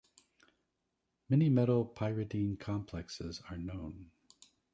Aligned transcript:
Many 1.29 1.49
metal 1.49 1.85
pyridine 1.85 2.59
complexes 2.59 3.39
are 3.51 3.57
known. 3.59 4.09